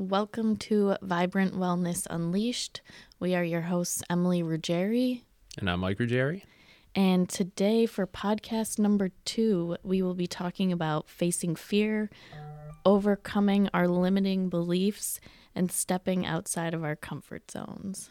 Welcome 0.00 0.56
to 0.56 0.96
Vibrant 1.02 1.52
Wellness 1.52 2.06
Unleashed. 2.08 2.80
We 3.18 3.34
are 3.34 3.44
your 3.44 3.60
hosts, 3.60 4.02
Emily 4.08 4.42
Ruggeri. 4.42 5.24
And 5.58 5.68
I'm 5.68 5.80
Mike 5.80 5.98
Ruggeri. 5.98 6.42
And 6.94 7.28
today, 7.28 7.84
for 7.84 8.06
podcast 8.06 8.78
number 8.78 9.10
two, 9.26 9.76
we 9.82 10.00
will 10.00 10.14
be 10.14 10.26
talking 10.26 10.72
about 10.72 11.10
facing 11.10 11.54
fear, 11.54 12.08
overcoming 12.86 13.68
our 13.74 13.86
limiting 13.86 14.48
beliefs, 14.48 15.20
and 15.54 15.70
stepping 15.70 16.24
outside 16.24 16.72
of 16.72 16.82
our 16.82 16.96
comfort 16.96 17.50
zones. 17.50 18.08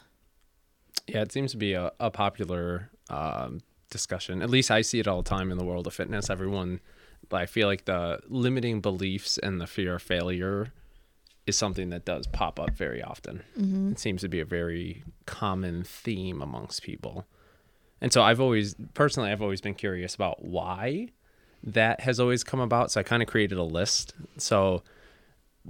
Yeah, 1.08 1.24
it 1.24 1.32
seems 1.32 1.50
to 1.54 1.58
be 1.58 1.74
a, 1.74 1.92
a 2.00 2.12
popular 2.12 2.92
um, 3.10 3.62
discussion. 3.90 4.44
At 4.44 4.52
least 4.52 4.70
I 4.70 4.82
see 4.82 5.00
it 5.00 5.08
all 5.08 5.24
the 5.24 5.30
time 5.30 5.52
in 5.52 5.58
the 5.58 5.66
world 5.66 5.88
of 5.88 5.96
fitness. 5.96 6.30
Everyone, 6.30 6.82
I 7.32 7.48
feel 7.48 7.68
like 7.68 7.86
the 7.86 8.20
limiting 8.28 8.80
beliefs 8.80 9.40
and 9.40 9.60
the 9.60 9.66
fear 9.66 9.96
of 9.96 10.04
failure 10.04 10.72
is 11.50 11.58
something 11.58 11.90
that 11.90 12.06
does 12.06 12.26
pop 12.28 12.60
up 12.60 12.72
very 12.72 13.04
often. 13.04 13.44
Mm-hmm. 13.60 13.92
It 13.92 14.00
seems 14.00 14.22
to 14.22 14.30
be 14.30 14.40
a 14.40 14.46
very 14.46 15.04
common 15.26 15.84
theme 15.84 16.42
amongst 16.42 16.82
people. 16.84 17.26
And 18.02 18.14
so 18.14 18.22
I've 18.22 18.40
always, 18.40 18.76
personally, 18.94 19.32
I've 19.32 19.42
always 19.42 19.62
been 19.62 19.76
curious 19.76 20.16
about 20.16 20.46
why 20.46 21.10
that 21.64 22.02
has 22.02 22.20
always 22.20 22.44
come 22.44 22.60
about. 22.60 22.92
So 22.92 23.02
I 23.02 23.04
kind 23.04 23.22
of 23.22 23.28
created 23.28 23.58
a 23.58 23.64
list. 23.64 24.14
So, 24.38 24.84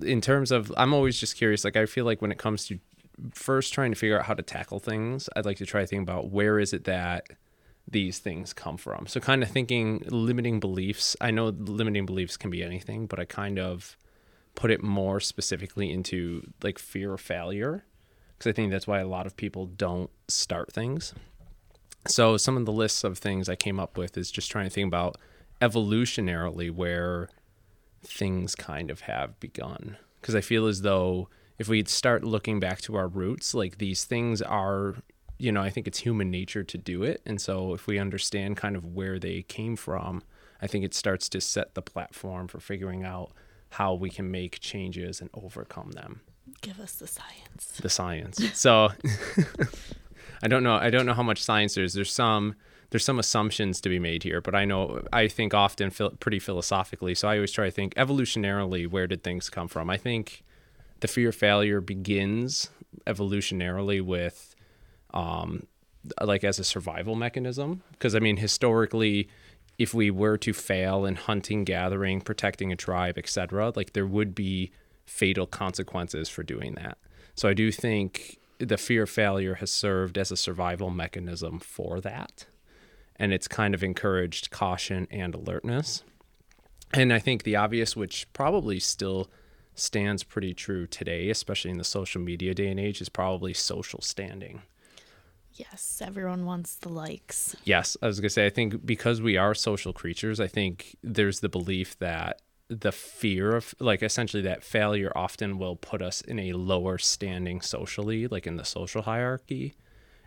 in 0.04 0.22
terms 0.22 0.52
of, 0.52 0.72
I'm 0.78 0.94
always 0.94 1.20
just 1.20 1.36
curious. 1.36 1.64
Like, 1.64 1.76
I 1.76 1.86
feel 1.86 2.06
like 2.06 2.22
when 2.22 2.32
it 2.32 2.38
comes 2.38 2.66
to 2.68 2.80
first 3.34 3.74
trying 3.74 3.92
to 3.92 3.96
figure 3.96 4.20
out 4.20 4.26
how 4.26 4.36
to 4.36 4.44
tackle 4.44 4.80
things, 4.80 5.28
I'd 5.36 5.46
like 5.46 5.58
to 5.58 5.66
try 5.66 5.82
to 5.82 5.88
think 5.88 6.04
about 6.04 6.30
where 6.30 6.60
is 6.60 6.74
it 6.74 6.84
that 6.84 7.28
these 7.90 8.20
things 8.20 8.54
come 8.54 8.78
from. 8.78 9.08
So, 9.08 9.20
kind 9.20 9.42
of 9.42 9.50
thinking 9.50 10.04
limiting 10.08 10.60
beliefs. 10.60 11.16
I 11.20 11.32
know 11.32 11.48
limiting 11.48 12.06
beliefs 12.06 12.38
can 12.38 12.52
be 12.52 12.64
anything, 12.64 13.08
but 13.08 13.20
I 13.20 13.26
kind 13.26 13.58
of 13.58 13.98
put 14.60 14.72
it 14.72 14.84
more 14.84 15.22
specifically 15.22 15.90
into 15.90 16.52
like 16.62 16.78
fear 16.78 17.14
of 17.14 17.22
failure 17.22 17.86
because 18.38 18.50
I 18.50 18.54
think 18.54 18.72
that's 18.72 18.88
why 18.88 19.00
a 19.00 19.08
lot 19.08 19.26
of 19.26 19.38
people 19.38 19.66
don't 19.66 20.10
start 20.28 20.74
things. 20.74 21.14
So, 22.08 22.36
some 22.36 22.58
of 22.58 22.66
the 22.66 22.74
lists 22.74 23.06
of 23.06 23.18
things 23.18 23.48
I 23.48 23.56
came 23.56 23.80
up 23.80 23.98
with 23.98 24.18
is 24.18 24.30
just 24.30 24.52
trying 24.52 24.66
to 24.66 24.70
think 24.70 24.88
about 24.88 25.18
evolutionarily 25.62 26.72
where 26.72 27.30
things 28.04 28.54
kind 28.54 28.92
of 28.92 29.02
have 29.02 29.40
begun. 29.40 29.96
Because 30.20 30.36
I 30.36 30.42
feel 30.42 30.68
as 30.68 30.82
though 30.82 31.30
if 31.58 31.70
we 31.70 31.84
start 31.86 32.26
looking 32.26 32.60
back 32.60 32.82
to 32.82 32.96
our 32.96 33.08
roots, 33.08 33.54
like 33.54 33.78
these 33.78 34.04
things 34.04 34.42
are, 34.42 34.96
you 35.38 35.54
know, 35.54 35.62
I 35.62 35.70
think 35.70 35.88
it's 35.88 36.00
human 36.00 36.30
nature 36.30 36.64
to 36.66 36.78
do 36.78 37.04
it. 37.04 37.22
And 37.26 37.40
so 37.40 37.74
if 37.74 37.88
we 37.88 37.98
understand 37.98 38.58
kind 38.58 38.76
of 38.76 38.86
where 38.94 39.20
they 39.20 39.42
came 39.44 39.78
from, 39.78 40.22
I 40.62 40.68
think 40.68 40.84
it 40.84 40.94
starts 40.94 41.30
to 41.30 41.40
set 41.40 41.76
the 41.76 41.82
platform 41.82 42.50
for 42.50 42.60
figuring 42.60 43.06
out 43.06 43.32
how 43.72 43.94
we 43.94 44.10
can 44.10 44.32
make 44.32 44.60
changes 44.60 45.22
and 45.22 45.30
overcome 45.34 45.92
them. 45.92 46.22
Give 46.62 46.80
us 46.80 46.94
the 46.94 47.08
science. 47.08 47.80
The 47.82 47.90
science. 47.90 48.42
So 48.58 48.90
I 50.44 50.48
don't 50.48 50.64
know. 50.64 50.76
I 50.76 50.90
don't 50.90 51.06
know 51.06 51.14
how 51.14 51.24
much 51.24 51.42
science 51.44 51.76
there 51.76 51.84
is. 51.84 51.94
There's 51.94 52.12
some 52.12 52.56
there's 52.90 53.06
some 53.06 53.20
assumptions 53.20 53.80
to 53.82 53.90
be 53.90 54.00
made 54.00 54.24
here, 54.24 54.42
but 54.42 54.56
I 54.56 54.66
know 54.66 55.04
I 55.14 55.28
think 55.28 55.54
often 55.54 55.92
pretty 56.20 56.40
philosophically. 56.40 57.14
So 57.16 57.28
I 57.28 57.36
always 57.36 57.52
try 57.52 57.66
to 57.66 57.72
think 57.72 57.94
evolutionarily, 57.96 58.88
where 58.88 59.08
did 59.08 59.24
things 59.24 59.50
come 59.50 59.68
from? 59.68 59.90
I 59.90 59.98
think 59.98 60.44
the 61.02 61.08
fear 61.08 61.30
of 61.30 61.36
failure 61.36 61.82
begins 61.82 62.70
evolutionarily 63.06 64.02
with, 64.02 64.56
um, 65.14 65.68
like 66.22 66.44
as 66.44 66.58
a 66.58 66.64
survival 66.64 67.16
mechanism. 67.16 67.84
Because 67.92 68.16
I 68.16 68.20
mean, 68.20 68.38
historically, 68.38 69.30
if 69.80 69.94
we 69.94 70.12
were 70.12 70.38
to 70.38 70.54
fail 70.54 71.06
in 71.06 71.16
hunting, 71.16 71.64
gathering, 71.64 72.22
protecting 72.22 72.72
a 72.72 72.76
tribe, 72.76 73.18
etc., 73.18 73.74
like 73.76 73.94
there 73.94 74.06
would 74.06 74.36
be 74.36 74.72
fatal 75.08 75.48
consequences 75.48 76.30
for 76.30 76.44
doing 76.44 76.76
that. 76.76 77.00
So 77.34 77.50
I 77.50 77.56
do 77.56 77.72
think 77.72 78.38
the 78.60 78.78
fear 78.78 79.04
of 79.04 79.10
failure 79.10 79.56
has 79.56 79.72
served 79.72 80.18
as 80.20 80.32
a 80.32 80.38
survival 80.38 80.92
mechanism 80.92 81.60
for 81.60 82.00
that 82.02 82.46
and 83.20 83.34
it's 83.34 83.48
kind 83.48 83.76
of 83.76 83.84
encouraged 83.84 84.50
caution 84.50 85.06
and 85.12 85.36
alertness. 85.36 86.04
And 86.94 87.14
I 87.14 87.20
think 87.20 87.44
the 87.44 87.58
obvious, 87.58 87.96
which 87.96 88.32
probably 88.34 88.80
still 88.80 89.30
stands 89.76 90.24
pretty 90.24 90.54
true 90.54 90.88
today, 90.88 91.30
especially 91.30 91.72
in 91.72 91.78
the 91.78 91.84
social 91.84 92.22
media 92.22 92.54
day 92.54 92.70
and 92.70 92.80
age, 92.80 93.02
is 93.02 93.10
probably 93.10 93.54
social 93.54 94.02
standing. 94.02 94.64
Yes, 95.60 96.02
everyone 96.04 96.46
wants 96.46 96.76
the 96.78 96.90
likes. 96.90 97.56
Yes, 97.66 97.98
I 98.02 98.08
was 98.08 98.20
going 98.20 98.30
to 98.30 98.34
say, 98.34 98.46
I 98.46 98.50
think 98.50 98.86
because 98.86 99.22
we 99.22 99.36
are 99.36 99.54
social 99.54 99.92
creatures, 99.92 100.40
I 100.40 100.48
think 100.48 100.96
there's 101.04 101.42
the 101.42 101.50
belief 101.50 102.00
that 102.00 102.42
the 102.70 102.94
fear 102.94 103.56
of, 103.56 103.76
like, 103.80 104.02
essentially 104.02 104.44
that 104.44 104.64
failure 104.64 105.12
often 105.16 105.58
will 105.58 105.76
put 105.76 106.02
us 106.02 106.22
in 106.22 106.40
a 106.40 106.54
lower 106.54 106.98
standing 106.98 107.60
socially, 107.60 108.28
like 108.28 108.48
in 108.48 108.56
the 108.56 108.64
social 108.64 109.02
hierarchy 109.02 109.76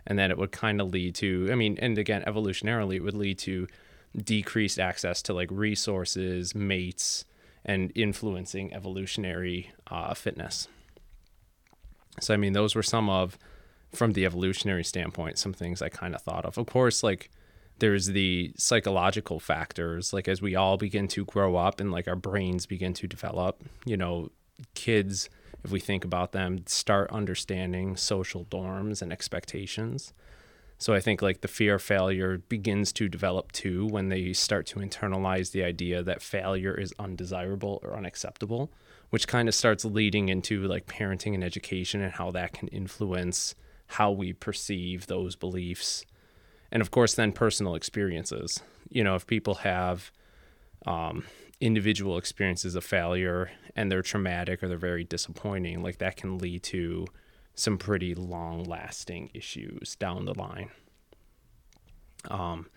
and 0.05 0.19
that 0.19 0.31
it 0.31 0.37
would 0.37 0.51
kind 0.51 0.81
of 0.81 0.89
lead 0.91 1.15
to 1.15 1.47
i 1.51 1.55
mean 1.55 1.77
and 1.79 1.97
again 1.97 2.23
evolutionarily 2.27 2.95
it 2.95 3.03
would 3.03 3.13
lead 3.13 3.37
to 3.37 3.67
decreased 4.15 4.79
access 4.79 5.21
to 5.21 5.33
like 5.33 5.49
resources 5.51 6.53
mates 6.53 7.25
and 7.65 7.91
influencing 7.95 8.73
evolutionary 8.73 9.71
uh, 9.89 10.13
fitness 10.13 10.67
so 12.19 12.33
i 12.33 12.37
mean 12.37 12.53
those 12.53 12.75
were 12.75 12.83
some 12.83 13.09
of 13.09 13.37
from 13.95 14.13
the 14.13 14.25
evolutionary 14.25 14.83
standpoint 14.83 15.37
some 15.37 15.53
things 15.53 15.81
i 15.81 15.89
kind 15.89 16.15
of 16.15 16.21
thought 16.21 16.45
of 16.45 16.57
of 16.57 16.65
course 16.65 17.03
like 17.03 17.29
there's 17.79 18.07
the 18.07 18.53
psychological 18.57 19.39
factors 19.39 20.13
like 20.13 20.27
as 20.27 20.41
we 20.41 20.55
all 20.55 20.77
begin 20.77 21.07
to 21.07 21.25
grow 21.25 21.55
up 21.55 21.79
and 21.79 21.91
like 21.91 22.07
our 22.07 22.15
brains 22.15 22.65
begin 22.65 22.93
to 22.93 23.07
develop 23.07 23.61
you 23.85 23.97
know 23.97 24.29
kids 24.75 25.29
if 25.63 25.71
we 25.71 25.79
think 25.79 26.03
about 26.03 26.33
them, 26.33 26.63
start 26.67 27.09
understanding 27.11 27.95
social 27.95 28.45
norms 28.51 29.01
and 29.01 29.11
expectations. 29.11 30.13
So 30.77 30.93
I 30.93 30.99
think 30.99 31.21
like 31.21 31.41
the 31.41 31.47
fear 31.47 31.75
of 31.75 31.81
failure 31.81 32.39
begins 32.49 32.91
to 32.93 33.07
develop 33.07 33.53
too 33.53 33.87
when 33.87 34.09
they 34.09 34.33
start 34.33 34.65
to 34.67 34.79
internalize 34.79 35.51
the 35.51 35.63
idea 35.63 36.03
that 36.03 36.21
failure 36.21 36.73
is 36.73 36.93
undesirable 36.99 37.79
or 37.83 37.95
unacceptable, 37.95 38.71
which 39.09 39.27
kind 39.27 39.47
of 39.47 39.55
starts 39.55 39.85
leading 39.85 40.27
into 40.27 40.67
like 40.67 40.85
parenting 40.85 41.33
and 41.33 41.43
education 41.43 42.01
and 42.01 42.13
how 42.13 42.31
that 42.31 42.51
can 42.51 42.67
influence 42.67 43.55
how 43.93 44.11
we 44.11 44.33
perceive 44.33 45.07
those 45.07 45.35
beliefs. 45.35 46.05
And 46.71 46.81
of 46.81 46.89
course, 46.89 47.13
then 47.13 47.31
personal 47.31 47.75
experiences. 47.75 48.61
You 48.89 49.03
know, 49.03 49.15
if 49.15 49.27
people 49.27 49.55
have 49.55 50.11
um, 50.85 51.23
individual 51.59 52.17
experiences 52.17 52.75
of 52.75 52.83
failure 52.83 53.51
and 53.75 53.91
they're 53.91 54.01
traumatic 54.01 54.63
or 54.63 54.67
they're 54.67 54.77
very 54.77 55.03
disappointing, 55.03 55.83
like 55.83 55.99
that 55.99 56.15
can 56.15 56.39
lead 56.39 56.63
to 56.63 57.05
some 57.55 57.77
pretty 57.77 58.15
long 58.15 58.63
lasting 58.63 59.29
issues 59.33 59.95
down 59.97 60.25
the 60.25 60.33
line. 60.33 60.71
Um, 62.29 62.67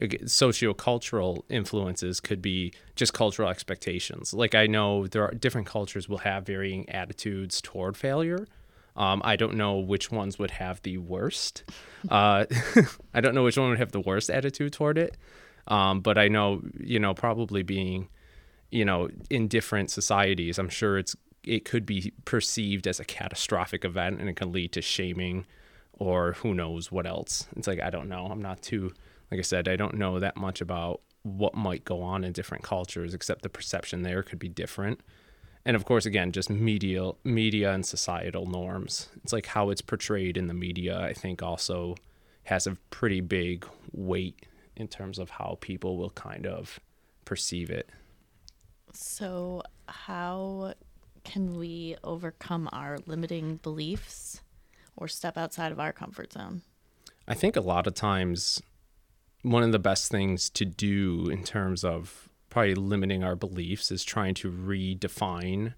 sociocultural 0.00 1.44
influences 1.48 2.18
could 2.18 2.42
be 2.42 2.72
just 2.96 3.14
cultural 3.14 3.48
expectations. 3.48 4.34
Like 4.34 4.56
I 4.56 4.66
know 4.66 5.06
there 5.06 5.22
are 5.22 5.34
different 5.34 5.68
cultures 5.68 6.08
will 6.08 6.18
have 6.18 6.46
varying 6.46 6.88
attitudes 6.88 7.60
toward 7.60 7.96
failure. 7.96 8.46
Um, 8.96 9.22
I 9.24 9.36
don't 9.36 9.54
know 9.54 9.78
which 9.78 10.10
ones 10.12 10.38
would 10.38 10.52
have 10.52 10.80
the 10.82 10.98
worst. 10.98 11.64
Uh, 12.08 12.44
I 13.14 13.20
don't 13.20 13.34
know 13.34 13.42
which 13.42 13.58
one 13.58 13.70
would 13.70 13.78
have 13.78 13.92
the 13.92 14.00
worst 14.00 14.30
attitude 14.30 14.72
toward 14.72 14.98
it. 14.98 15.16
Um, 15.66 16.00
but 16.00 16.18
I 16.18 16.28
know, 16.28 16.62
you 16.78 16.98
know, 16.98 17.14
probably 17.14 17.62
being 17.62 18.08
you 18.74 18.84
know, 18.84 19.08
in 19.30 19.46
different 19.46 19.88
societies, 19.88 20.58
I'm 20.58 20.68
sure 20.68 20.98
it's 20.98 21.14
it 21.44 21.64
could 21.64 21.86
be 21.86 22.12
perceived 22.24 22.88
as 22.88 22.98
a 22.98 23.04
catastrophic 23.04 23.84
event 23.84 24.18
and 24.18 24.28
it 24.28 24.34
can 24.34 24.50
lead 24.50 24.72
to 24.72 24.82
shaming 24.82 25.46
or 25.92 26.32
who 26.32 26.54
knows 26.54 26.90
what 26.90 27.06
else. 27.06 27.46
It's 27.56 27.68
like 27.68 27.80
I 27.80 27.90
don't 27.90 28.08
know. 28.08 28.26
I'm 28.26 28.42
not 28.42 28.62
too 28.62 28.92
like 29.30 29.38
I 29.38 29.42
said, 29.42 29.68
I 29.68 29.76
don't 29.76 29.94
know 29.94 30.18
that 30.18 30.36
much 30.36 30.60
about 30.60 31.02
what 31.22 31.54
might 31.54 31.84
go 31.84 32.02
on 32.02 32.24
in 32.24 32.32
different 32.32 32.64
cultures 32.64 33.14
except 33.14 33.42
the 33.42 33.48
perception 33.48 34.02
there 34.02 34.24
could 34.24 34.40
be 34.40 34.48
different. 34.48 35.00
And 35.66 35.76
of 35.76 35.84
course 35.84 36.06
again, 36.06 36.32
just 36.32 36.50
media 36.50 37.12
media 37.24 37.72
and 37.72 37.84
societal 37.84 38.46
norms. 38.46 39.08
It's 39.22 39.32
like 39.32 39.46
how 39.46 39.70
it's 39.70 39.80
portrayed 39.80 40.36
in 40.36 40.46
the 40.46 40.54
media 40.54 41.00
I 41.00 41.12
think 41.12 41.42
also 41.42 41.96
has 42.44 42.66
a 42.66 42.76
pretty 42.90 43.20
big 43.20 43.66
weight 43.92 44.46
in 44.76 44.88
terms 44.88 45.18
of 45.18 45.30
how 45.30 45.58
people 45.60 45.96
will 45.96 46.10
kind 46.10 46.46
of 46.46 46.80
perceive 47.24 47.70
it. 47.70 47.88
So, 48.92 49.62
how 49.88 50.74
can 51.24 51.56
we 51.56 51.96
overcome 52.04 52.68
our 52.72 52.98
limiting 53.06 53.56
beliefs 53.56 54.42
or 54.96 55.08
step 55.08 55.36
outside 55.36 55.72
of 55.72 55.80
our 55.80 55.92
comfort 55.92 56.32
zone? 56.32 56.62
I 57.26 57.34
think 57.34 57.56
a 57.56 57.60
lot 57.60 57.86
of 57.86 57.94
times 57.94 58.62
one 59.42 59.62
of 59.62 59.72
the 59.72 59.78
best 59.78 60.10
things 60.10 60.48
to 60.50 60.64
do 60.64 61.28
in 61.28 61.42
terms 61.42 61.84
of 61.84 62.28
probably 62.54 62.76
limiting 62.76 63.24
our 63.24 63.34
beliefs 63.34 63.90
is 63.90 64.04
trying 64.04 64.32
to 64.32 64.48
redefine, 64.48 65.74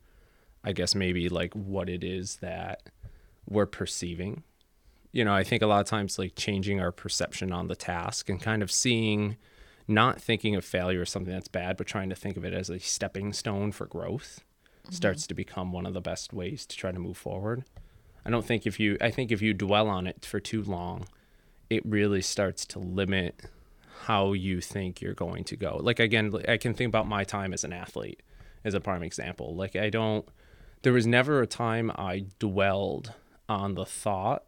I 0.62 0.72
guess, 0.72 0.94
maybe 0.94 1.30
like 1.30 1.54
what 1.54 1.88
it 1.88 2.04
is 2.04 2.36
that 2.36 2.90
we're 3.48 3.64
perceiving. 3.64 4.42
You 5.10 5.24
know, 5.24 5.32
I 5.32 5.42
think 5.42 5.62
a 5.62 5.66
lot 5.66 5.80
of 5.80 5.86
times 5.86 6.18
like 6.18 6.34
changing 6.36 6.78
our 6.78 6.92
perception 6.92 7.50
on 7.50 7.68
the 7.68 7.76
task 7.76 8.28
and 8.28 8.42
kind 8.42 8.62
of 8.62 8.70
seeing 8.70 9.38
not 9.88 10.20
thinking 10.20 10.54
of 10.54 10.66
failure 10.66 11.00
as 11.00 11.08
something 11.08 11.32
that's 11.32 11.48
bad, 11.48 11.78
but 11.78 11.86
trying 11.86 12.10
to 12.10 12.14
think 12.14 12.36
of 12.36 12.44
it 12.44 12.52
as 12.52 12.68
a 12.68 12.78
stepping 12.78 13.32
stone 13.32 13.72
for 13.72 13.86
growth. 13.86 14.42
Mm-hmm. 14.84 14.96
starts 14.96 15.26
to 15.28 15.34
become 15.34 15.72
one 15.72 15.86
of 15.86 15.94
the 15.94 16.02
best 16.02 16.34
ways 16.34 16.66
to 16.66 16.76
try 16.76 16.92
to 16.92 16.98
move 16.98 17.16
forward. 17.16 17.64
I 18.26 18.28
don't 18.28 18.44
think 18.44 18.66
if 18.66 18.78
you 18.78 18.98
I 19.00 19.10
think 19.10 19.32
if 19.32 19.40
you 19.40 19.54
dwell 19.54 19.88
on 19.88 20.06
it 20.06 20.26
for 20.26 20.40
too 20.40 20.62
long, 20.62 21.08
it 21.70 21.86
really 21.86 22.20
starts 22.20 22.66
to 22.66 22.78
limit 22.78 23.46
how 24.04 24.32
you 24.32 24.60
think 24.60 25.00
you're 25.00 25.14
going 25.14 25.44
to 25.44 25.56
go. 25.56 25.78
Like 25.82 26.00
again, 26.00 26.32
I 26.48 26.56
can 26.56 26.74
think 26.74 26.88
about 26.88 27.08
my 27.08 27.24
time 27.24 27.52
as 27.52 27.64
an 27.64 27.72
athlete 27.72 28.22
as 28.64 28.74
a 28.74 28.80
prime 28.80 29.02
example. 29.02 29.54
Like 29.54 29.76
I 29.76 29.90
don't 29.90 30.28
there 30.82 30.92
was 30.92 31.06
never 31.06 31.40
a 31.40 31.46
time 31.46 31.90
I 31.90 32.26
dwelled 32.38 33.12
on 33.48 33.74
the 33.74 33.86
thought 33.86 34.44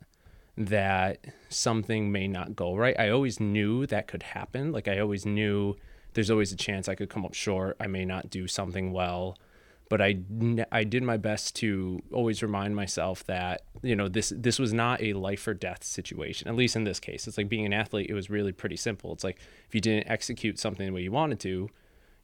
that 0.56 1.24
something 1.48 2.12
may 2.12 2.28
not 2.28 2.56
go 2.56 2.74
right. 2.76 2.98
I 2.98 3.10
always 3.10 3.40
knew 3.40 3.86
that 3.86 4.08
could 4.08 4.22
happen. 4.22 4.72
Like 4.72 4.88
I 4.88 4.98
always 4.98 5.24
knew 5.24 5.76
there's 6.14 6.30
always 6.30 6.52
a 6.52 6.56
chance 6.56 6.88
I 6.88 6.94
could 6.94 7.10
come 7.10 7.24
up 7.24 7.34
short. 7.34 7.76
I 7.80 7.86
may 7.86 8.04
not 8.04 8.30
do 8.30 8.48
something 8.48 8.92
well 8.92 9.38
but 9.88 10.02
I, 10.02 10.18
I 10.70 10.84
did 10.84 11.02
my 11.02 11.16
best 11.16 11.56
to 11.56 12.02
always 12.12 12.42
remind 12.42 12.76
myself 12.76 13.24
that 13.24 13.62
you 13.82 13.96
know 13.96 14.08
this 14.08 14.32
this 14.36 14.58
was 14.58 14.72
not 14.72 15.02
a 15.02 15.12
life 15.14 15.46
or 15.46 15.54
death 15.54 15.84
situation 15.84 16.48
at 16.48 16.56
least 16.56 16.76
in 16.76 16.84
this 16.84 17.00
case. 17.00 17.26
It's 17.26 17.38
like 17.38 17.48
being 17.48 17.66
an 17.66 17.72
athlete 17.72 18.10
it 18.10 18.14
was 18.14 18.30
really 18.30 18.52
pretty 18.52 18.76
simple. 18.76 19.12
It's 19.12 19.24
like 19.24 19.38
if 19.66 19.74
you 19.74 19.80
didn't 19.80 20.08
execute 20.08 20.58
something 20.58 20.86
the 20.86 20.92
way 20.92 21.02
you 21.02 21.12
wanted 21.12 21.40
to 21.40 21.70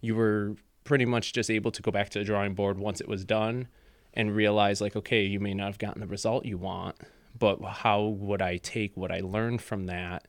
you 0.00 0.14
were 0.14 0.56
pretty 0.84 1.06
much 1.06 1.32
just 1.32 1.50
able 1.50 1.70
to 1.70 1.80
go 1.80 1.90
back 1.90 2.10
to 2.10 2.18
the 2.18 2.24
drawing 2.24 2.54
board 2.54 2.78
once 2.78 3.00
it 3.00 3.08
was 3.08 3.24
done 3.24 3.68
and 4.12 4.36
realize 4.36 4.80
like 4.80 4.94
okay 4.94 5.24
you 5.24 5.40
may 5.40 5.54
not 5.54 5.66
have 5.66 5.78
gotten 5.78 6.00
the 6.00 6.06
result 6.06 6.44
you 6.44 6.58
want 6.58 6.96
but 7.38 7.62
how 7.62 8.04
would 8.04 8.40
I 8.40 8.58
take 8.58 8.96
what 8.96 9.10
I 9.10 9.20
learned 9.20 9.60
from 9.60 9.86
that 9.86 10.28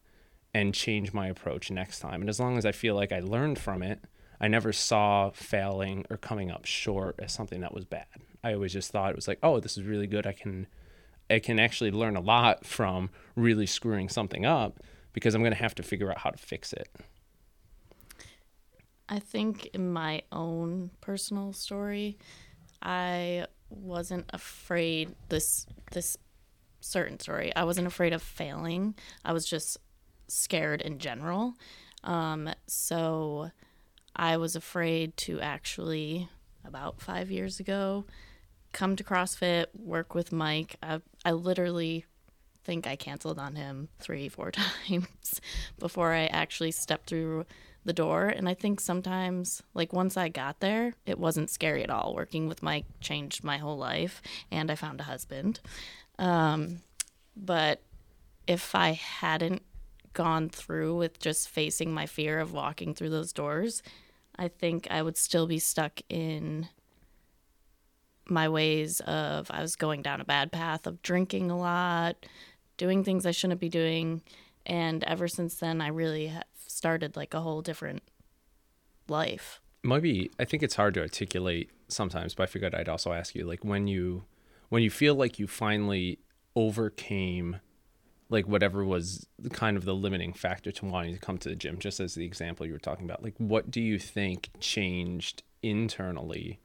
and 0.54 0.74
change 0.74 1.14
my 1.14 1.28
approach 1.28 1.70
next 1.70 2.00
time? 2.00 2.22
And 2.22 2.30
as 2.30 2.40
long 2.40 2.58
as 2.58 2.66
I 2.66 2.72
feel 2.72 2.96
like 2.96 3.12
I 3.12 3.20
learned 3.20 3.60
from 3.60 3.84
it 3.84 4.00
I 4.40 4.48
never 4.48 4.74
saw 4.74 5.32
failing 5.32 6.06
or 6.10 6.18
coming 6.18 6.52
up 6.52 6.66
short 6.66 7.16
as 7.20 7.34
something 7.34 7.62
that 7.62 7.74
was 7.74 7.86
bad. 7.86 8.06
I 8.44 8.54
always 8.54 8.74
just 8.74 8.92
thought 8.92 9.10
it 9.10 9.16
was 9.16 9.28
like, 9.28 9.40
oh, 9.42 9.60
this 9.60 9.78
is 9.78 9.84
really 9.84 10.08
good. 10.08 10.28
I 10.28 10.34
can 10.34 10.68
I 11.30 11.40
can 11.40 11.60
actually 11.60 11.92
learn 11.92 12.16
a 12.16 12.22
lot 12.22 12.66
from 12.66 13.10
really 13.36 13.66
screwing 13.66 14.10
something 14.10 14.46
up 14.46 14.80
because 15.14 15.34
I'm 15.34 15.42
going 15.42 15.54
to 15.54 15.60
have 15.62 15.76
to 15.76 15.84
figure 15.84 16.12
out 16.12 16.20
how 16.20 16.30
to 16.30 16.38
fix 16.38 16.72
it. 16.74 16.90
I 19.10 19.20
think 19.20 19.68
in 19.68 19.92
my 19.92 20.24
own 20.32 20.92
personal 21.02 21.54
story, 21.54 22.18
I 22.82 23.48
wasn't 23.70 24.30
afraid 24.34 25.16
this 25.30 25.66
this 25.92 26.18
certain 26.80 27.20
story. 27.20 27.56
I 27.56 27.64
wasn't 27.64 27.88
afraid 27.88 28.14
of 28.14 28.22
failing. 28.22 28.96
I 29.24 29.34
was 29.34 29.46
just 29.46 29.78
scared 30.28 30.82
in 30.82 31.00
general. 31.00 31.56
Um, 32.04 32.50
so 32.68 33.52
I 34.16 34.38
was 34.38 34.56
afraid 34.56 35.18
to 35.18 35.40
actually, 35.42 36.30
about 36.64 37.02
five 37.02 37.30
years 37.30 37.60
ago, 37.60 38.06
come 38.72 38.96
to 38.96 39.04
CrossFit, 39.04 39.68
work 39.74 40.16
with 40.16 40.32
Mike. 40.32 40.76
I, 40.82 41.02
I 41.24 41.32
literally 41.32 42.06
think 42.64 42.88
I 42.88 42.96
canceled 42.96 43.40
on 43.40 43.56
him 43.56 43.90
three, 44.00 44.30
four 44.30 44.52
times 44.88 45.42
before 45.80 46.14
I 46.14 46.26
actually 46.28 46.72
stepped 46.72 47.10
through 47.10 47.46
the 47.86 47.94
door. 47.94 48.28
And 48.28 48.50
I 48.50 48.54
think 48.54 48.80
sometimes, 48.80 49.62
like 49.74 49.94
once 49.94 50.18
I 50.18 50.30
got 50.30 50.60
there, 50.60 50.96
it 51.06 51.20
wasn't 51.20 51.52
scary 51.52 51.84
at 51.84 51.90
all. 51.92 52.16
Working 52.16 52.48
with 52.48 52.64
Mike 52.64 52.86
changed 53.00 53.44
my 53.44 53.58
whole 53.58 53.78
life, 53.78 54.22
and 54.52 54.72
I 54.72 54.76
found 54.76 55.00
a 55.00 55.04
husband. 55.04 55.60
Um, 56.18 56.80
but 57.38 57.82
if 58.48 58.74
I 58.74 58.94
hadn't 58.94 59.62
gone 60.14 60.50
through 60.50 60.98
with 60.98 61.20
just 61.20 61.50
facing 61.50 61.94
my 61.94 62.06
fear 62.06 62.40
of 62.40 62.54
walking 62.54 62.96
through 62.96 63.10
those 63.10 63.34
doors, 63.34 63.84
I 64.38 64.48
think 64.48 64.88
I 64.90 65.02
would 65.02 65.18
still 65.18 65.48
be 65.48 65.60
stuck 65.60 66.02
in 66.10 66.68
my 68.28 68.50
ways 68.50 69.00
of 69.02 69.50
I 69.52 69.62
was 69.62 69.76
going 69.76 70.02
down 70.02 70.22
a 70.22 70.26
bad 70.26 70.52
path 70.52 70.88
of 70.88 71.02
drinking 71.02 71.52
a 71.52 71.58
lot, 71.58 72.26
doing 72.78 73.04
things 73.04 73.26
I 73.26 73.32
shouldn't 73.32 73.60
be 73.60 73.70
doing, 73.70 74.22
and 74.66 75.04
ever 75.04 75.28
since 75.28 75.56
then 75.56 75.82
I 75.82 75.88
really 75.88 76.28
have 76.28 76.44
started 76.68 77.16
like 77.16 77.34
a 77.34 77.42
whole 77.42 77.62
different 77.62 78.02
life. 79.08 79.62
Maybe 79.84 80.32
I 80.40 80.46
think 80.46 80.64
it's 80.64 80.76
hard 80.76 80.96
to 80.96 81.02
articulate 81.02 81.70
sometimes, 81.88 82.34
but 82.34 82.44
I 82.44 82.46
figured 82.48 82.74
I'd 82.74 82.90
also 82.90 83.14
ask 83.14 83.36
you 83.36 83.46
like 83.46 83.64
when 83.64 83.88
you 83.88 84.26
when 84.70 84.82
you 84.82 84.90
feel 84.90 85.16
like 85.16 85.38
you 85.38 85.48
finally 85.48 86.20
overcame 86.56 87.58
like 88.30 88.48
whatever 88.48 88.84
was 88.84 89.28
kind 89.52 89.78
of 89.78 89.86
the 89.86 89.94
limiting 89.94 90.34
factor 90.34 90.72
to 90.72 90.86
wanting 90.86 91.14
to 91.14 91.20
come 91.20 91.38
to 91.38 91.50
the 91.50 91.56
gym 91.56 91.78
just 91.78 92.00
as 92.00 92.16
the 92.16 92.26
example 92.26 92.66
you 92.66 92.74
were 92.74 92.80
talking 92.80 93.06
about 93.06 93.24
like 93.24 93.36
what 93.38 93.70
do 93.70 93.82
you 93.82 94.00
think 94.00 94.50
changed 94.60 95.44
internally 95.62 96.60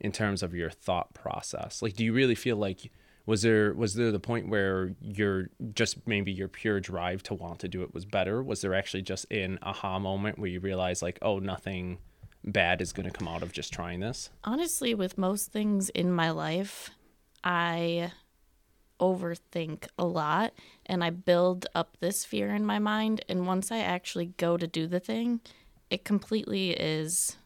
in 0.00 0.12
terms 0.12 0.42
of 0.42 0.54
your 0.54 0.70
thought 0.70 1.14
process? 1.14 1.82
Like 1.82 1.94
do 1.94 2.04
you 2.04 2.12
really 2.12 2.34
feel 2.34 2.56
like 2.56 2.90
was 3.24 3.42
there 3.42 3.72
was 3.74 3.94
there 3.94 4.12
the 4.12 4.20
point 4.20 4.48
where 4.48 4.94
your 5.00 5.48
just 5.74 6.06
maybe 6.06 6.32
your 6.32 6.48
pure 6.48 6.80
drive 6.80 7.22
to 7.24 7.34
want 7.34 7.60
to 7.60 7.68
do 7.68 7.82
it 7.82 7.94
was 7.94 8.04
better? 8.04 8.42
Was 8.42 8.60
there 8.60 8.74
actually 8.74 9.02
just 9.02 9.30
an 9.32 9.58
aha 9.62 9.98
moment 9.98 10.38
where 10.38 10.48
you 10.48 10.60
realize 10.60 11.02
like 11.02 11.18
oh 11.22 11.38
nothing 11.38 11.98
bad 12.44 12.80
is 12.80 12.92
going 12.92 13.10
to 13.10 13.16
come 13.16 13.26
out 13.26 13.42
of 13.42 13.52
just 13.52 13.72
trying 13.72 14.00
this? 14.00 14.30
Honestly 14.44 14.94
with 14.94 15.18
most 15.18 15.50
things 15.50 15.88
in 15.90 16.12
my 16.12 16.30
life 16.30 16.90
i 17.44 18.10
overthink 19.00 19.86
a 19.98 20.06
lot 20.06 20.52
and 20.86 21.04
I 21.04 21.10
build 21.10 21.66
up 21.74 21.96
this 22.00 22.24
fear 22.24 22.54
in 22.54 22.64
my 22.64 22.78
mind. 22.78 23.24
And 23.28 23.46
once 23.46 23.70
I 23.70 23.78
actually 23.78 24.26
go 24.36 24.56
to 24.56 24.66
do 24.66 24.86
the 24.86 25.00
thing, 25.00 25.40
it 25.90 26.04
completely 26.04 26.70
is 26.70 27.36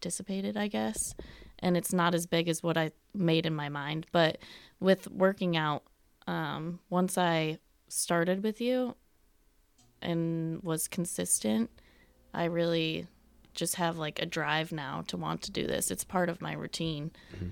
dissipated, 0.00 0.56
I 0.56 0.68
guess. 0.68 1.14
And 1.60 1.76
it's 1.76 1.92
not 1.92 2.14
as 2.14 2.26
big 2.26 2.48
as 2.48 2.62
what 2.62 2.76
I 2.76 2.92
made 3.14 3.46
in 3.46 3.54
my 3.54 3.68
mind. 3.68 4.06
But 4.12 4.38
with 4.80 5.10
working 5.10 5.56
out, 5.56 5.82
um, 6.26 6.80
once 6.90 7.18
I 7.18 7.58
started 7.88 8.42
with 8.42 8.60
you 8.60 8.94
and 10.00 10.62
was 10.62 10.86
consistent, 10.86 11.70
I 12.32 12.44
really 12.44 13.06
just 13.54 13.76
have 13.76 13.96
like 13.96 14.22
a 14.22 14.26
drive 14.26 14.70
now 14.70 15.02
to 15.08 15.16
want 15.16 15.42
to 15.42 15.50
do 15.50 15.66
this. 15.66 15.90
It's 15.90 16.04
part 16.04 16.28
of 16.28 16.40
my 16.40 16.52
routine. 16.52 17.10
Mm-hmm. 17.34 17.48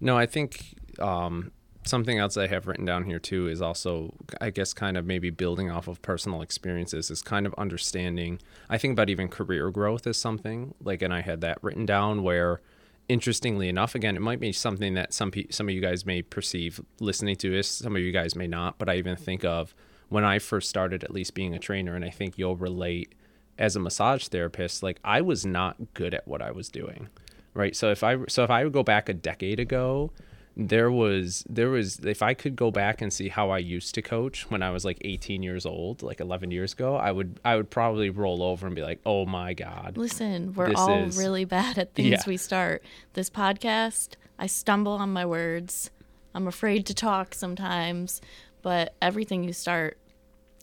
No, 0.00 0.16
I 0.16 0.26
think 0.26 0.74
um, 0.98 1.52
something 1.84 2.18
else 2.18 2.36
I 2.36 2.46
have 2.46 2.66
written 2.66 2.84
down 2.84 3.04
here 3.04 3.18
too 3.18 3.48
is 3.48 3.60
also, 3.60 4.14
I 4.40 4.50
guess, 4.50 4.72
kind 4.72 4.96
of 4.96 5.06
maybe 5.06 5.30
building 5.30 5.70
off 5.70 5.88
of 5.88 6.00
personal 6.02 6.42
experiences 6.42 7.10
is 7.10 7.22
kind 7.22 7.46
of 7.46 7.54
understanding. 7.58 8.40
I 8.68 8.78
think 8.78 8.92
about 8.92 9.10
even 9.10 9.28
career 9.28 9.70
growth 9.70 10.06
as 10.06 10.16
something 10.16 10.74
like, 10.82 11.02
and 11.02 11.12
I 11.12 11.20
had 11.20 11.40
that 11.42 11.62
written 11.62 11.86
down 11.86 12.22
where, 12.22 12.60
interestingly 13.08 13.68
enough, 13.68 13.94
again, 13.94 14.16
it 14.16 14.20
might 14.22 14.40
be 14.40 14.52
something 14.52 14.94
that 14.94 15.12
some 15.12 15.30
pe- 15.30 15.48
some 15.50 15.68
of 15.68 15.74
you 15.74 15.80
guys 15.80 16.06
may 16.06 16.22
perceive 16.22 16.80
listening 17.00 17.36
to 17.36 17.50
this, 17.50 17.68
some 17.68 17.96
of 17.96 18.02
you 18.02 18.12
guys 18.12 18.36
may 18.36 18.46
not, 18.46 18.78
but 18.78 18.88
I 18.88 18.96
even 18.96 19.16
think 19.16 19.44
of 19.44 19.74
when 20.08 20.24
I 20.24 20.38
first 20.38 20.68
started 20.68 21.04
at 21.04 21.12
least 21.12 21.34
being 21.34 21.54
a 21.54 21.58
trainer, 21.58 21.94
and 21.94 22.04
I 22.04 22.10
think 22.10 22.38
you'll 22.38 22.56
relate 22.56 23.14
as 23.58 23.76
a 23.76 23.80
massage 23.80 24.28
therapist. 24.28 24.82
Like 24.82 24.98
I 25.04 25.20
was 25.20 25.44
not 25.44 25.76
good 25.94 26.14
at 26.14 26.26
what 26.26 26.42
I 26.42 26.50
was 26.50 26.68
doing, 26.68 27.08
right? 27.54 27.74
So 27.74 27.90
if 27.90 28.02
I 28.02 28.18
so 28.28 28.44
if 28.44 28.50
I 28.50 28.64
would 28.64 28.72
go 28.72 28.82
back 28.82 29.08
a 29.08 29.14
decade 29.14 29.60
ago 29.60 30.10
there 30.56 30.90
was 30.90 31.44
there 31.48 31.70
was 31.70 32.00
if 32.00 32.22
I 32.22 32.34
could 32.34 32.56
go 32.56 32.70
back 32.70 33.00
and 33.00 33.12
see 33.12 33.28
how 33.28 33.50
I 33.50 33.58
used 33.58 33.94
to 33.94 34.02
coach 34.02 34.50
when 34.50 34.62
I 34.62 34.70
was 34.70 34.84
like 34.84 34.98
18 35.02 35.42
years 35.42 35.64
old, 35.64 36.02
like 36.02 36.20
11 36.20 36.50
years 36.50 36.72
ago, 36.72 36.96
I 36.96 37.12
would 37.12 37.40
I 37.44 37.56
would 37.56 37.70
probably 37.70 38.10
roll 38.10 38.42
over 38.42 38.66
and 38.66 38.74
be 38.74 38.82
like, 38.82 39.00
"Oh 39.06 39.26
my 39.26 39.54
god." 39.54 39.96
Listen, 39.96 40.52
we're 40.54 40.72
all 40.74 41.04
is... 41.04 41.16
really 41.16 41.44
bad 41.44 41.78
at 41.78 41.94
things 41.94 42.10
yeah. 42.10 42.22
we 42.26 42.36
start. 42.36 42.82
This 43.14 43.30
podcast, 43.30 44.16
I 44.38 44.46
stumble 44.46 44.92
on 44.92 45.12
my 45.12 45.24
words. 45.24 45.90
I'm 46.34 46.46
afraid 46.46 46.86
to 46.86 46.94
talk 46.94 47.34
sometimes, 47.34 48.20
but 48.62 48.94
everything 49.00 49.44
you 49.44 49.52
start 49.52 49.98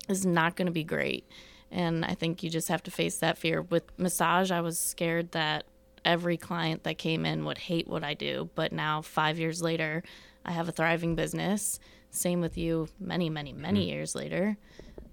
is 0.07 0.25
not 0.25 0.55
going 0.55 0.67
to 0.67 0.71
be 0.71 0.83
great. 0.83 1.27
And 1.71 2.05
I 2.05 2.13
think 2.13 2.43
you 2.43 2.49
just 2.49 2.69
have 2.69 2.83
to 2.83 2.91
face 2.91 3.17
that 3.17 3.37
fear. 3.37 3.61
With 3.61 3.83
massage, 3.97 4.51
I 4.51 4.61
was 4.61 4.79
scared 4.79 5.31
that 5.31 5.65
every 6.07 6.37
client 6.37 6.85
that 6.85 6.97
came 6.97 7.25
in 7.25 7.43
would 7.43 7.57
hate 7.57 7.87
what 7.87 8.03
I 8.03 8.13
do. 8.13 8.49
But 8.55 8.71
now, 8.71 9.01
five 9.01 9.37
years 9.37 9.61
later, 9.61 10.01
I 10.45 10.51
have 10.53 10.69
a 10.69 10.71
thriving 10.71 11.15
business. 11.15 11.79
Same 12.09 12.39
with 12.39 12.57
you, 12.57 12.87
many, 12.99 13.29
many, 13.29 13.51
many 13.51 13.81
mm-hmm. 13.81 13.89
years 13.89 14.15
later. 14.15 14.57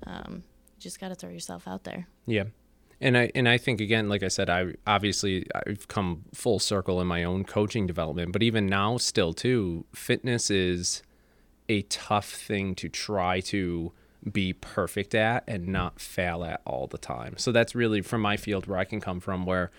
Um, 0.06 0.44
you 0.76 0.80
just 0.80 1.00
got 1.00 1.08
to 1.08 1.16
throw 1.16 1.30
yourself 1.30 1.66
out 1.66 1.82
there. 1.82 2.06
Yeah. 2.26 2.44
And 3.00 3.18
I 3.18 3.32
and 3.34 3.48
I 3.48 3.58
think 3.58 3.80
again, 3.80 4.08
like 4.08 4.22
I 4.22 4.28
said, 4.28 4.48
I 4.48 4.74
obviously 4.86 5.46
I've 5.66 5.88
come 5.88 6.24
full 6.32 6.60
circle 6.60 7.00
in 7.00 7.08
my 7.08 7.24
own 7.24 7.44
coaching 7.44 7.88
development, 7.88 8.32
but 8.32 8.42
even 8.42 8.66
now, 8.66 8.96
still 8.98 9.32
too, 9.32 9.84
fitness 9.92 10.48
is 10.48 11.02
a 11.68 11.82
tough 11.82 12.30
thing 12.30 12.76
to 12.76 12.88
try 12.88 13.40
to 13.40 13.92
be 14.30 14.52
perfect 14.52 15.14
at 15.14 15.42
and 15.48 15.66
not 15.66 16.00
fail 16.00 16.44
at 16.44 16.62
all 16.64 16.86
the 16.86 16.96
time. 16.98 17.34
So 17.36 17.50
that's 17.50 17.74
really 17.74 18.00
from 18.00 18.22
my 18.22 18.36
field 18.36 18.66
where 18.66 18.78
I 18.78 18.84
can 18.84 19.00
come 19.00 19.20
from, 19.20 19.44
where 19.44 19.70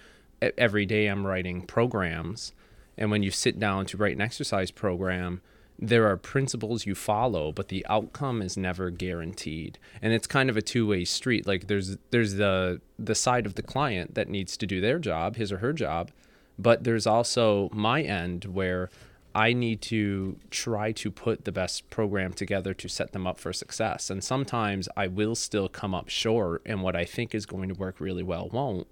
every 0.41 0.85
day 0.85 1.07
I'm 1.07 1.25
writing 1.25 1.61
programs. 1.61 2.53
And 2.97 3.11
when 3.11 3.23
you 3.23 3.31
sit 3.31 3.59
down 3.59 3.85
to 3.87 3.97
write 3.97 4.15
an 4.15 4.21
exercise 4.21 4.71
program, 4.71 5.41
there 5.77 6.07
are 6.07 6.15
principles 6.15 6.85
you 6.85 6.95
follow, 6.95 7.51
but 7.51 7.67
the 7.67 7.85
outcome 7.89 8.41
is 8.41 8.55
never 8.55 8.89
guaranteed. 8.89 9.77
And 10.01 10.13
it's 10.13 10.27
kind 10.27 10.49
of 10.49 10.55
a 10.55 10.61
two-way 10.61 11.03
street. 11.03 11.45
Like 11.45 11.67
there's 11.67 11.97
there's 12.11 12.35
the 12.35 12.79
the 12.97 13.15
side 13.15 13.45
of 13.45 13.55
the 13.55 13.61
client 13.61 14.15
that 14.15 14.29
needs 14.29 14.55
to 14.57 14.65
do 14.65 14.79
their 14.79 14.99
job, 14.99 15.35
his 15.35 15.51
or 15.51 15.57
her 15.57 15.73
job, 15.73 16.11
But 16.57 16.83
there's 16.83 17.07
also 17.07 17.69
my 17.73 18.01
end 18.01 18.45
where 18.45 18.89
I 19.33 19.51
need 19.53 19.81
to 19.83 20.37
try 20.49 20.91
to 20.93 21.11
put 21.11 21.43
the 21.43 21.51
best 21.51 21.89
program 21.89 22.33
together 22.33 22.73
to 22.75 22.87
set 22.87 23.11
them 23.11 23.27
up 23.27 23.39
for 23.39 23.51
success. 23.51 24.09
And 24.09 24.23
sometimes 24.23 24.87
I 24.95 25.07
will 25.07 25.35
still 25.35 25.67
come 25.67 25.93
up 25.93 26.07
short, 26.09 26.61
and 26.65 26.81
what 26.81 26.95
I 26.95 27.03
think 27.03 27.35
is 27.35 27.45
going 27.45 27.69
to 27.69 27.75
work 27.75 27.99
really 27.99 28.23
well 28.23 28.49
won't. 28.49 28.87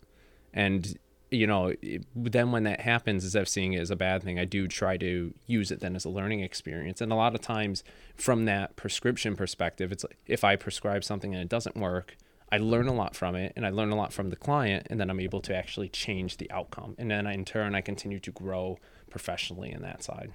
And 0.54 0.98
you 1.34 1.48
know, 1.48 1.74
then 2.16 2.52
when 2.52 2.64
that 2.64 2.82
happens, 2.82 3.24
instead 3.24 3.42
of 3.42 3.50
seeing 3.50 3.74
it 3.74 3.80
as 3.80 3.92
a 3.92 3.96
bad 3.96 4.24
thing, 4.24 4.40
I 4.40 4.46
do 4.46 4.68
try 4.68 4.98
to 4.98 5.34
use 5.48 5.72
it 5.72 5.80
then 5.80 5.96
as 5.96 6.06
a 6.06 6.10
learning 6.10 6.42
experience. 6.42 7.02
And 7.02 7.12
a 7.12 7.16
lot 7.16 7.36
of 7.36 7.42
times, 7.42 7.84
from 8.16 8.46
that 8.46 8.76
prescription 8.76 9.36
perspective, 9.36 9.92
it's 9.92 10.04
like 10.04 10.18
if 10.28 10.44
I 10.44 10.56
prescribe 10.56 11.04
something 11.04 11.34
and 11.34 11.42
it 11.42 11.50
doesn't 11.50 11.76
work, 11.76 12.18
I 12.52 12.58
learn 12.58 12.88
a 12.88 12.94
lot 12.94 13.16
from 13.16 13.36
it 13.36 13.54
and 13.56 13.66
I 13.66 13.72
learn 13.72 13.92
a 13.92 13.96
lot 13.96 14.14
from 14.14 14.30
the 14.30 14.36
client, 14.36 14.88
and 14.90 15.00
then 15.00 15.10
I'm 15.10 15.20
able 15.20 15.42
to 15.42 15.56
actually 15.56 15.90
change 15.90 16.38
the 16.38 16.50
outcome. 16.52 16.96
And 17.00 17.10
then 17.10 17.26
in 17.26 17.46
turn, 17.46 17.74
I 17.74 17.82
continue 17.82 18.20
to 18.20 18.32
grow 18.32 18.78
professionally 19.10 19.72
in 19.72 19.82
that 19.82 20.04
side. 20.04 20.34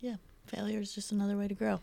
Yeah, 0.00 0.16
failure 0.46 0.80
is 0.80 0.94
just 0.94 1.10
another 1.10 1.36
way 1.36 1.48
to 1.48 1.54
grow. 1.54 1.80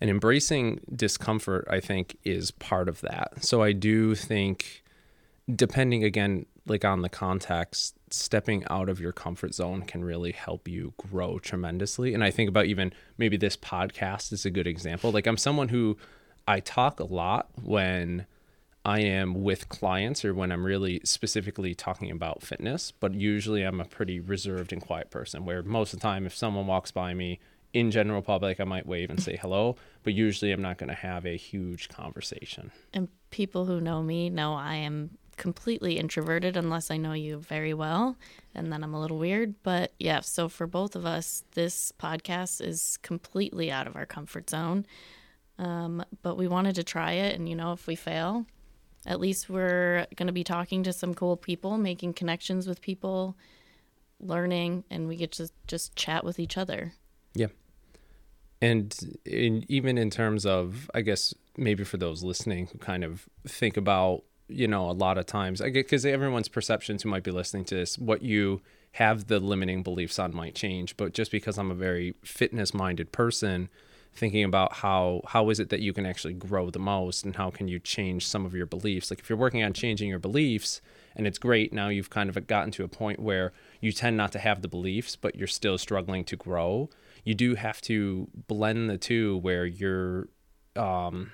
And 0.00 0.10
embracing 0.10 0.80
discomfort, 0.92 1.68
I 1.70 1.78
think, 1.78 2.18
is 2.24 2.50
part 2.50 2.88
of 2.88 3.00
that. 3.02 3.44
So 3.44 3.62
I 3.62 3.70
do 3.70 4.16
think 4.16 4.81
depending 5.54 6.04
again 6.04 6.46
like 6.66 6.84
on 6.84 7.02
the 7.02 7.08
context 7.08 7.96
stepping 8.10 8.64
out 8.70 8.88
of 8.88 9.00
your 9.00 9.12
comfort 9.12 9.54
zone 9.54 9.82
can 9.82 10.04
really 10.04 10.32
help 10.32 10.68
you 10.68 10.94
grow 10.96 11.38
tremendously. 11.38 12.14
And 12.14 12.22
i 12.22 12.30
think 12.30 12.48
about 12.48 12.66
even 12.66 12.92
maybe 13.18 13.36
this 13.36 13.56
podcast 13.56 14.32
is 14.32 14.44
a 14.44 14.50
good 14.50 14.66
example. 14.66 15.10
Like 15.10 15.26
i'm 15.26 15.36
someone 15.36 15.68
who 15.68 15.96
i 16.46 16.60
talk 16.60 17.00
a 17.00 17.04
lot 17.04 17.48
when 17.62 18.26
i 18.84 19.00
am 19.00 19.42
with 19.42 19.68
clients 19.68 20.24
or 20.24 20.34
when 20.34 20.50
i'm 20.50 20.64
really 20.64 21.00
specifically 21.04 21.74
talking 21.74 22.10
about 22.10 22.42
fitness 22.42 22.90
but 22.90 23.14
usually 23.14 23.62
i'm 23.62 23.80
a 23.80 23.84
pretty 23.84 24.18
reserved 24.18 24.72
and 24.72 24.82
quiet 24.82 25.10
person 25.10 25.44
where 25.44 25.62
most 25.62 25.92
of 25.92 26.00
the 26.00 26.02
time 26.02 26.26
if 26.26 26.34
someone 26.34 26.66
walks 26.66 26.90
by 26.90 27.14
me 27.14 27.38
in 27.72 27.92
general 27.92 28.22
public 28.22 28.58
i 28.58 28.64
might 28.64 28.86
wave 28.86 29.08
and 29.08 29.22
say 29.22 29.38
hello 29.40 29.76
but 30.02 30.14
usually 30.14 30.50
i'm 30.50 30.62
not 30.62 30.78
going 30.78 30.88
to 30.88 30.94
have 30.94 31.24
a 31.24 31.36
huge 31.36 31.88
conversation. 31.88 32.72
And 32.92 33.08
people 33.30 33.66
who 33.66 33.80
know 33.80 34.02
me 34.02 34.28
know 34.28 34.54
i 34.54 34.74
am 34.74 35.10
completely 35.36 35.98
introverted 35.98 36.56
unless 36.56 36.90
I 36.90 36.96
know 36.96 37.12
you 37.12 37.38
very 37.38 37.74
well, 37.74 38.16
and 38.54 38.72
then 38.72 38.84
I'm 38.84 38.94
a 38.94 39.00
little 39.00 39.18
weird. 39.18 39.54
But 39.62 39.92
yeah, 39.98 40.20
so 40.20 40.48
for 40.48 40.66
both 40.66 40.96
of 40.96 41.06
us, 41.06 41.44
this 41.52 41.92
podcast 41.98 42.60
is 42.60 42.98
completely 43.02 43.70
out 43.70 43.86
of 43.86 43.96
our 43.96 44.06
comfort 44.06 44.50
zone. 44.50 44.86
Um, 45.58 46.04
but 46.22 46.36
we 46.36 46.48
wanted 46.48 46.74
to 46.76 46.84
try 46.84 47.12
it, 47.12 47.34
and 47.34 47.48
you 47.48 47.54
know, 47.54 47.72
if 47.72 47.86
we 47.86 47.94
fail, 47.94 48.46
at 49.06 49.20
least 49.20 49.50
we're 49.50 50.06
going 50.16 50.28
to 50.28 50.32
be 50.32 50.44
talking 50.44 50.82
to 50.84 50.92
some 50.92 51.14
cool 51.14 51.36
people, 51.36 51.76
making 51.76 52.14
connections 52.14 52.66
with 52.66 52.80
people, 52.80 53.36
learning, 54.20 54.84
and 54.90 55.08
we 55.08 55.16
get 55.16 55.32
to 55.32 55.50
just 55.66 55.96
chat 55.96 56.24
with 56.24 56.38
each 56.38 56.56
other. 56.56 56.92
Yeah. 57.34 57.48
And 58.60 59.18
in, 59.24 59.64
even 59.68 59.98
in 59.98 60.08
terms 60.08 60.46
of, 60.46 60.88
I 60.94 61.00
guess, 61.00 61.34
maybe 61.56 61.82
for 61.84 61.96
those 61.96 62.22
listening 62.22 62.68
who 62.68 62.78
kind 62.78 63.02
of 63.02 63.28
think 63.46 63.76
about 63.76 64.22
you 64.54 64.68
know, 64.68 64.90
a 64.90 64.92
lot 64.92 65.18
of 65.18 65.26
times, 65.26 65.60
I 65.60 65.68
get 65.68 65.86
because 65.86 66.04
everyone's 66.06 66.48
perceptions 66.48 67.02
who 67.02 67.08
might 67.08 67.24
be 67.24 67.30
listening 67.30 67.64
to 67.66 67.74
this, 67.74 67.98
what 67.98 68.22
you 68.22 68.60
have 68.92 69.28
the 69.28 69.40
limiting 69.40 69.82
beliefs 69.82 70.18
on 70.18 70.34
might 70.34 70.54
change. 70.54 70.96
But 70.96 71.14
just 71.14 71.30
because 71.30 71.58
I'm 71.58 71.70
a 71.70 71.74
very 71.74 72.14
fitness 72.22 72.74
minded 72.74 73.12
person, 73.12 73.68
thinking 74.14 74.44
about 74.44 74.74
how 74.74 75.22
how 75.26 75.48
is 75.50 75.58
it 75.58 75.70
that 75.70 75.80
you 75.80 75.92
can 75.92 76.04
actually 76.04 76.34
grow 76.34 76.70
the 76.70 76.78
most 76.78 77.24
and 77.24 77.36
how 77.36 77.50
can 77.50 77.66
you 77.68 77.78
change 77.78 78.26
some 78.26 78.44
of 78.44 78.54
your 78.54 78.66
beliefs 78.66 79.10
like 79.10 79.18
if 79.18 79.28
you're 79.28 79.38
working 79.38 79.62
on 79.62 79.72
changing 79.72 80.08
your 80.08 80.18
beliefs 80.18 80.80
and 81.16 81.26
it's 81.26 81.38
great 81.38 81.72
now 81.72 81.88
you've 81.88 82.10
kind 82.10 82.28
of 82.28 82.46
gotten 82.46 82.70
to 82.70 82.84
a 82.84 82.88
point 82.88 83.18
where 83.18 83.52
you 83.80 83.90
tend 83.90 84.16
not 84.16 84.30
to 84.30 84.38
have 84.38 84.60
the 84.60 84.68
beliefs 84.68 85.16
but 85.16 85.34
you're 85.34 85.46
still 85.46 85.78
struggling 85.78 86.24
to 86.24 86.36
grow 86.36 86.90
you 87.24 87.34
do 87.34 87.54
have 87.54 87.80
to 87.80 88.28
blend 88.48 88.90
the 88.90 88.98
two 88.98 89.38
where 89.38 89.64
you're 89.64 90.28
um 90.76 91.32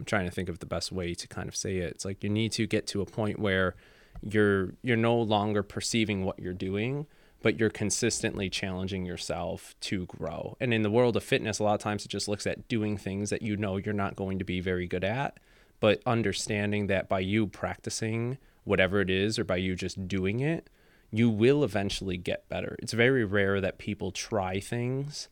I'm 0.00 0.06
trying 0.06 0.24
to 0.24 0.30
think 0.30 0.48
of 0.48 0.60
the 0.60 0.66
best 0.66 0.90
way 0.90 1.12
to 1.12 1.28
kind 1.28 1.46
of 1.46 1.54
say 1.54 1.76
it. 1.76 1.92
It's 1.92 2.06
like 2.06 2.24
you 2.24 2.30
need 2.30 2.52
to 2.52 2.66
get 2.66 2.86
to 2.88 3.02
a 3.02 3.06
point 3.06 3.38
where 3.38 3.76
you're 4.22 4.72
you're 4.82 4.96
no 4.96 5.20
longer 5.20 5.62
perceiving 5.62 6.24
what 6.24 6.38
you're 6.38 6.54
doing, 6.54 7.06
but 7.42 7.60
you're 7.60 7.68
consistently 7.68 8.48
challenging 8.48 9.04
yourself 9.04 9.74
to 9.82 10.06
grow. 10.06 10.56
And 10.58 10.72
in 10.72 10.80
the 10.80 10.90
world 10.90 11.18
of 11.18 11.22
fitness, 11.22 11.58
a 11.58 11.64
lot 11.64 11.74
of 11.74 11.80
times 11.80 12.06
it 12.06 12.08
just 12.08 12.28
looks 12.28 12.46
at 12.46 12.66
doing 12.66 12.96
things 12.96 13.28
that 13.28 13.42
you 13.42 13.58
know 13.58 13.76
you're 13.76 13.92
not 13.92 14.16
going 14.16 14.38
to 14.38 14.44
be 14.44 14.60
very 14.60 14.86
good 14.86 15.04
at, 15.04 15.38
but 15.80 16.02
understanding 16.06 16.86
that 16.86 17.10
by 17.10 17.20
you 17.20 17.46
practicing 17.46 18.38
whatever 18.64 19.02
it 19.02 19.10
is 19.10 19.38
or 19.38 19.44
by 19.44 19.56
you 19.56 19.76
just 19.76 20.08
doing 20.08 20.40
it, 20.40 20.70
you 21.10 21.28
will 21.28 21.62
eventually 21.62 22.16
get 22.16 22.48
better. 22.48 22.74
It's 22.78 22.94
very 22.94 23.24
rare 23.26 23.60
that 23.60 23.76
people 23.76 24.12
try 24.12 24.60
things 24.60 25.28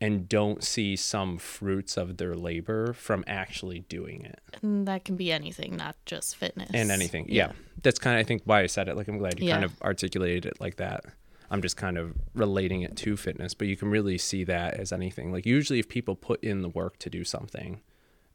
and 0.00 0.28
don't 0.28 0.64
see 0.64 0.96
some 0.96 1.36
fruits 1.36 1.96
of 1.96 2.16
their 2.16 2.34
labor 2.34 2.92
from 2.94 3.22
actually 3.26 3.80
doing 3.80 4.24
it. 4.24 4.40
And 4.62 4.88
that 4.88 5.04
can 5.04 5.16
be 5.16 5.30
anything, 5.30 5.76
not 5.76 5.96
just 6.06 6.36
fitness. 6.36 6.70
And 6.72 6.90
anything. 6.90 7.26
Yeah. 7.28 7.48
yeah. 7.48 7.52
That's 7.82 7.98
kind 7.98 8.16
of, 8.16 8.20
I 8.20 8.24
think, 8.24 8.42
why 8.44 8.62
I 8.62 8.66
said 8.66 8.88
it. 8.88 8.96
Like, 8.96 9.08
I'm 9.08 9.18
glad 9.18 9.38
you 9.38 9.46
yeah. 9.46 9.54
kind 9.54 9.64
of 9.64 9.80
articulated 9.82 10.46
it 10.46 10.60
like 10.60 10.76
that. 10.76 11.04
I'm 11.50 11.60
just 11.60 11.76
kind 11.76 11.98
of 11.98 12.14
relating 12.34 12.82
it 12.82 12.96
to 12.98 13.16
fitness, 13.16 13.54
but 13.54 13.66
you 13.66 13.76
can 13.76 13.90
really 13.90 14.16
see 14.16 14.44
that 14.44 14.74
as 14.74 14.92
anything. 14.92 15.32
Like, 15.32 15.44
usually, 15.44 15.80
if 15.80 15.88
people 15.88 16.14
put 16.14 16.42
in 16.42 16.62
the 16.62 16.68
work 16.68 16.98
to 17.00 17.10
do 17.10 17.24
something, 17.24 17.80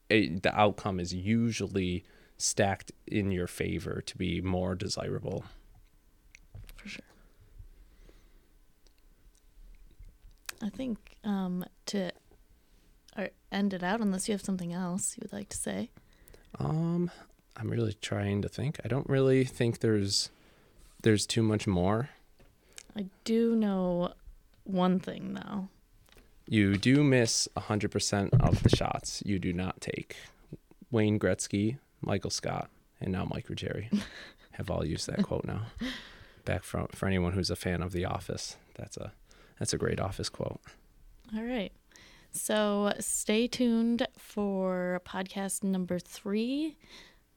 it, 0.10 0.43
the 0.43 0.53
outcome 0.55 1.00
is 1.00 1.13
usually 1.13 2.03
stacked 2.38 2.91
in 3.07 3.31
your 3.31 3.48
favor 3.48 4.01
to 4.05 4.17
be 4.17 4.41
more 4.41 4.75
desirable. 4.75 5.45
For 6.75 6.89
sure. 6.89 7.05
I 10.62 10.69
think 10.69 11.17
um, 11.24 11.65
to 11.88 12.12
end 13.55 13.74
it 13.74 13.83
out, 13.83 14.01
unless 14.01 14.27
you 14.27 14.33
have 14.33 14.43
something 14.43 14.74
else 14.74 15.15
you 15.17 15.21
would 15.24 15.33
like 15.33 15.50
to 15.50 15.57
say. 15.57 15.89
Um, 16.59 17.09
I'm 17.55 17.69
really 17.69 17.93
trying 17.93 18.41
to 18.41 18.50
think. 18.50 18.79
I 18.83 18.88
don't 18.88 19.09
really 19.09 19.45
think 19.45 19.79
there's 19.79 20.29
there's 21.01 21.25
too 21.25 21.41
much 21.41 21.65
more. 21.65 22.09
I 22.97 23.05
do 23.24 23.55
know 23.55 24.13
one 24.63 25.00
thing 25.00 25.35
though. 25.35 25.69
You 26.47 26.77
do 26.77 27.03
miss 27.03 27.47
100% 27.57 28.39
of 28.39 28.62
the 28.62 28.69
shots 28.69 29.24
you 29.25 29.39
do 29.39 29.51
not 29.51 29.81
take. 29.81 30.15
Wayne 30.91 31.17
Gretzky, 31.17 31.79
Michael 32.01 32.29
Scott, 32.29 32.69
and 33.01 33.12
now 33.12 33.25
Mike 33.25 33.47
Ruggeri 33.47 34.03
have 34.51 34.69
all 34.69 34.85
used 34.85 35.07
that 35.07 35.24
quote 35.24 35.45
now. 35.45 35.63
Back 36.43 36.63
from 36.63 36.88
for 36.88 37.07
anyone 37.07 37.33
who's 37.33 37.50
a 37.50 37.55
fan 37.55 37.81
of 37.81 37.93
The 37.93 38.05
Office, 38.05 38.57
that's 38.75 38.97
a 38.97 39.13
that's 39.59 39.74
a 39.74 39.77
great 39.77 40.00
office 40.00 40.29
quote. 40.29 40.59
All 41.35 41.43
right. 41.43 41.71
So 42.31 42.93
stay 43.00 43.47
tuned 43.47 44.07
for 44.17 45.01
podcast 45.05 45.63
number 45.63 46.00
three 46.00 46.77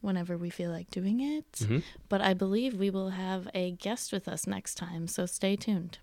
whenever 0.01 0.37
we 0.37 0.49
feel 0.49 0.71
like 0.71 0.91
doing 0.91 1.21
it. 1.21 1.51
Mm-hmm. 1.53 1.79
But 2.09 2.21
I 2.21 2.33
believe 2.33 2.75
we 2.75 2.89
will 2.89 3.11
have 3.11 3.47
a 3.53 3.71
guest 3.71 4.11
with 4.11 4.27
us 4.27 4.45
next 4.45 4.75
time. 4.75 5.07
So 5.07 5.25
stay 5.25 5.55
tuned. 5.55 5.99